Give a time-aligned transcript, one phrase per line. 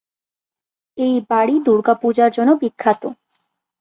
[0.97, 3.01] এই বাড়ি "দুর্গা পূজা"র জন্য বিখ্যাত।